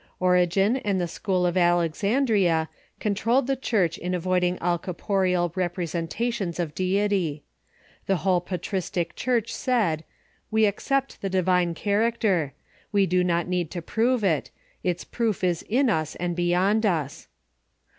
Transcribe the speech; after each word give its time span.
Origen 0.19 0.77
and 0.77 0.99
the 0.99 1.07
school 1.07 1.45
of 1.45 1.55
Alexandria 1.55 2.69
controlled 2.99 3.45
the 3.45 3.55
Church 3.55 3.99
in 3.99 4.15
avoiding 4.15 4.57
all 4.57 4.79
corporeal 4.79 5.51
representations 5.53 6.59
of 6.59 6.73
deity. 6.73 7.43
The 8.07 8.15
whole 8.25 8.41
patristic 8.41 9.13
Church 9.15 9.53
said, 9.53 10.03
"We 10.49 10.65
accept 10.65 11.21
the 11.21 11.29
divine 11.29 11.75
character. 11.75 12.53
We 12.91 13.05
do 13.05 13.23
not 13.23 13.47
need 13.47 13.69
to 13.69 13.81
prove 13.83 14.23
it. 14.23 14.49
Its 14.83 15.03
proof 15.03 15.43
is 15.43 15.61
in 15.69 15.87
us 15.87 16.15
and 16.15 16.35
beyond 16.35 16.83
us." 16.83 17.27